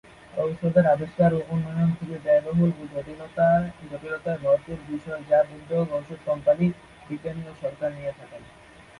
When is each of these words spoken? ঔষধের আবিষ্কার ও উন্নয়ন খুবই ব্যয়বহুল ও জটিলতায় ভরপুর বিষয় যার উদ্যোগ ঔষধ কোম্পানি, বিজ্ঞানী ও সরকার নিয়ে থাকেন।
ঔষধের 0.33 0.85
আবিষ্কার 0.87 1.31
ও 1.33 1.39
উন্নয়ন 1.49 1.89
খুবই 1.97 2.17
ব্যয়বহুল 2.23 2.71
ও 2.73 2.83
জটিলতায় 2.93 3.67
ভরপুর 4.41 4.77
বিষয় 4.89 5.21
যার 5.29 5.45
উদ্যোগ 5.55 5.85
ঔষধ 5.91 6.19
কোম্পানি, 6.25 6.65
বিজ্ঞানী 7.09 7.41
ও 7.47 7.53
সরকার 7.61 7.89
নিয়ে 7.91 8.13
থাকেন। 8.19 8.41